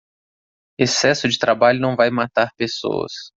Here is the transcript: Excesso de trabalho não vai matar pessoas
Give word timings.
Excesso 0.79 1.27
de 1.29 1.37
trabalho 1.37 1.79
não 1.79 1.95
vai 1.95 2.09
matar 2.09 2.49
pessoas 2.57 3.13